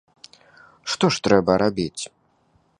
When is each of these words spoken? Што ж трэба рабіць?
Што 0.93 1.05
ж 1.17 1.21
трэба 1.29 1.51
рабіць? 1.63 2.03